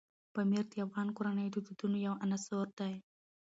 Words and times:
پامیر 0.33 0.65
د 0.71 0.73
افغان 0.85 1.07
کورنیو 1.17 1.53
د 1.53 1.57
دودونو 1.65 1.97
یو 2.07 2.13
عنصر 2.25 2.67
دی. 2.79 2.93